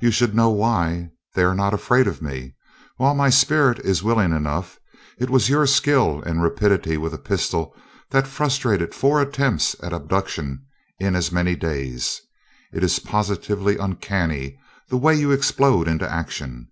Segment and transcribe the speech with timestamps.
[0.00, 1.10] "You should know why.
[1.34, 2.54] They are not afraid of me.
[2.96, 4.80] While my spirit is willing enough,
[5.18, 7.76] it was your skill and rapidity with a pistol
[8.12, 10.64] that frustrated four attempts at abduction
[10.98, 12.22] in as many days.
[12.72, 14.56] It is positively uncanny,
[14.88, 16.70] the way you explode into action.